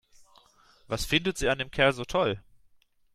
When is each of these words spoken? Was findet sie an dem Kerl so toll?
Was 0.87 1.05
findet 1.05 1.37
sie 1.37 1.47
an 1.49 1.59
dem 1.59 1.69
Kerl 1.69 1.93
so 1.93 2.05
toll? 2.05 2.41